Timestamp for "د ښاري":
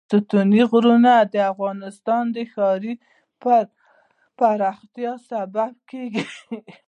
2.35-2.93